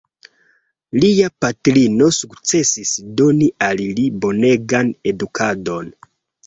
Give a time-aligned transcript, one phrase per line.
[1.03, 5.97] Lia patrino sukcesis doni al li bonegan edukadon.